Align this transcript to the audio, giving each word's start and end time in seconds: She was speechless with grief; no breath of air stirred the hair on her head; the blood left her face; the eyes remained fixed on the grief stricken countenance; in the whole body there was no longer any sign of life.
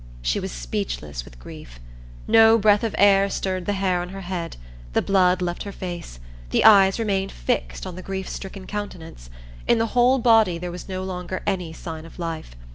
She 0.23 0.39
was 0.39 0.51
speechless 0.51 1.23
with 1.23 1.37
grief; 1.37 1.79
no 2.27 2.57
breath 2.57 2.83
of 2.83 2.95
air 2.97 3.29
stirred 3.29 3.67
the 3.67 3.73
hair 3.73 4.01
on 4.01 4.09
her 4.09 4.21
head; 4.21 4.57
the 4.93 5.01
blood 5.03 5.43
left 5.43 5.61
her 5.61 5.71
face; 5.71 6.19
the 6.49 6.65
eyes 6.65 6.97
remained 6.97 7.31
fixed 7.31 7.85
on 7.85 7.95
the 7.95 8.01
grief 8.01 8.27
stricken 8.27 8.65
countenance; 8.65 9.29
in 9.67 9.77
the 9.77 9.93
whole 9.93 10.17
body 10.17 10.57
there 10.57 10.71
was 10.71 10.89
no 10.89 11.03
longer 11.03 11.43
any 11.45 11.71
sign 11.71 12.03
of 12.03 12.17
life. 12.17 12.55